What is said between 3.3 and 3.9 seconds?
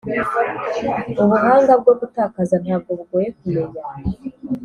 kumenya.